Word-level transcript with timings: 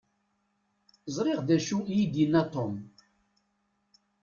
Ẓriɣ 1.15 1.39
d 1.47 1.49
acu 1.55 1.77
i 1.99 2.01
d-yenna 2.11 2.43
Tom. 2.53 2.73